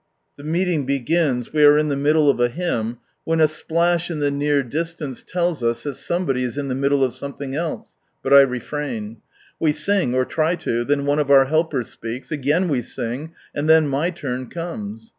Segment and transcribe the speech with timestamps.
[0.35, 4.17] The meeting begins, we are in the middle of a hymn when a splash in
[4.19, 8.33] the near distance, tells us that somebody is in the middle of something else— but
[8.33, 9.17] I refrain.
[9.59, 13.69] We sing, or try to, then one of our helpers speaks, again we sing, and
[13.69, 15.09] then my turn comes.